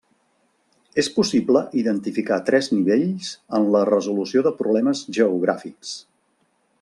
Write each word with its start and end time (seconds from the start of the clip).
És 1.01 1.09
possible 1.17 1.61
identificar 1.81 2.39
tres 2.47 2.71
nivells 2.77 3.29
en 3.59 3.69
la 3.75 3.83
resolució 3.93 4.43
de 4.49 4.57
problemes 4.63 5.05
geogràfics. 5.19 5.97